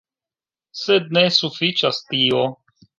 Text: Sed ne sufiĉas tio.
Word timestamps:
Sed 0.85 1.13
ne 1.19 1.25
sufiĉas 1.39 2.05
tio. 2.11 2.45